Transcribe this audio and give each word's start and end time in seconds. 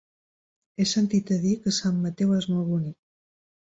He 0.77 0.87
sentit 0.93 1.31
a 1.37 1.39
dir 1.45 1.53
que 1.67 1.77
Sant 1.83 2.03
Mateu 2.09 2.37
és 2.43 2.53
molt 2.57 2.71
bonic. 2.77 3.01